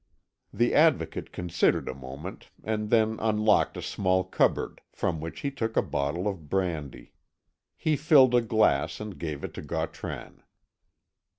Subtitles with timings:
[0.51, 5.77] The Advocate considered a moment, and then unlocked a small cupboard, from which he took
[5.77, 7.13] a bottle of brandy.
[7.77, 10.41] He filled a glass, and gave it to Gautran.